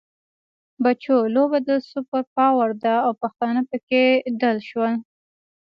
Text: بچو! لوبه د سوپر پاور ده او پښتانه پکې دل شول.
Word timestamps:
بچو! 0.83 1.17
لوبه 1.35 1.59
د 1.69 1.69
سوپر 1.89 2.21
پاور 2.35 2.69
ده 2.83 2.95
او 3.05 3.11
پښتانه 3.21 3.61
پکې 3.69 4.03
دل 4.41 4.57
شول. 4.69 4.93